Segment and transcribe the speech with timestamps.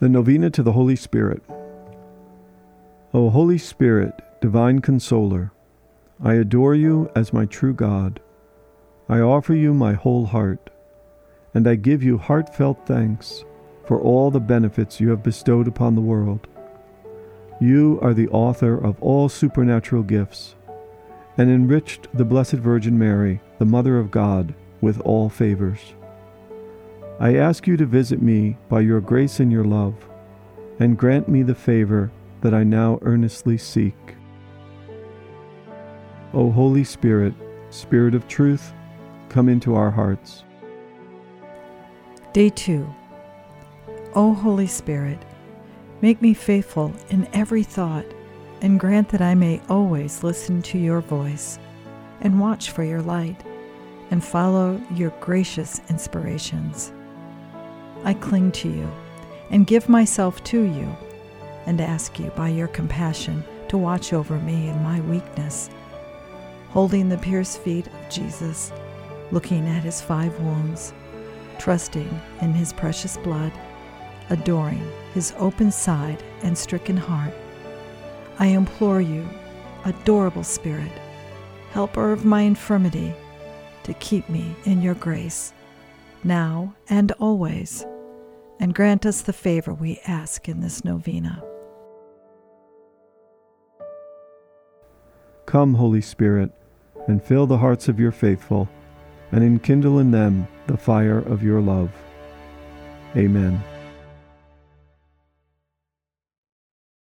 [0.00, 1.42] The Novena to the Holy Spirit.
[3.12, 5.50] O Holy Spirit, divine consoler,
[6.22, 8.20] I adore you as my true God.
[9.08, 10.70] I offer you my whole heart,
[11.52, 13.44] and I give you heartfelt thanks
[13.86, 16.46] for all the benefits you have bestowed upon the world.
[17.60, 20.54] You are the author of all supernatural gifts,
[21.36, 25.94] and enriched the Blessed Virgin Mary, the Mother of God, with all favors.
[27.20, 29.94] I ask you to visit me by your grace and your love,
[30.78, 34.14] and grant me the favor that I now earnestly seek.
[36.32, 37.34] O Holy Spirit,
[37.70, 38.72] Spirit of truth,
[39.30, 40.44] come into our hearts.
[42.32, 42.88] Day 2.
[44.14, 45.18] O Holy Spirit,
[46.00, 48.06] make me faithful in every thought,
[48.62, 51.58] and grant that I may always listen to your voice,
[52.20, 53.42] and watch for your light,
[54.12, 56.92] and follow your gracious inspirations.
[58.04, 58.90] I cling to you
[59.50, 60.94] and give myself to you,
[61.66, 65.70] and ask you by your compassion to watch over me in my weakness.
[66.70, 68.72] Holding the pierced feet of Jesus,
[69.30, 70.92] looking at his five wounds,
[71.58, 73.52] trusting in his precious blood,
[74.30, 74.82] adoring
[75.14, 77.34] his open side and stricken heart,
[78.38, 79.26] I implore you,
[79.84, 80.92] adorable Spirit,
[81.72, 83.12] helper of my infirmity,
[83.82, 85.52] to keep me in your grace
[86.28, 87.84] now and always,
[88.60, 91.42] and grant us the favor we ask in this novena.
[95.46, 96.52] Come, Holy Spirit,
[97.08, 98.68] and fill the hearts of your faithful,
[99.32, 101.90] and enkindle in them the fire of your love.
[103.16, 103.60] Amen.